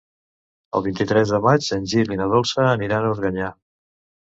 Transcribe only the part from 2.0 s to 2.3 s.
i na